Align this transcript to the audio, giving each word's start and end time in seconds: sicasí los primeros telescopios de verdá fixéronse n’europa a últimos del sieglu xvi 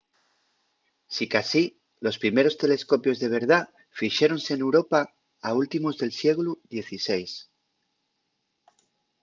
sicasí 1.15 1.63
los 2.05 2.17
primeros 2.23 2.57
telescopios 2.61 3.17
de 3.21 3.27
verdá 3.35 3.59
fixéronse 3.99 4.51
n’europa 4.55 4.99
a 5.47 5.49
últimos 5.61 5.93
del 5.99 6.11
sieglu 6.19 6.51
xvi 6.87 7.23